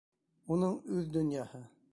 Уның 0.55 0.73
үҙ 0.97 1.13
донъяһы. 1.19 1.65